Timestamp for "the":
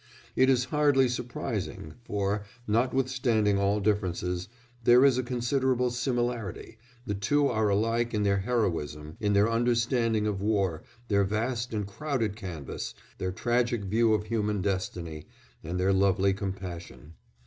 7.05-7.13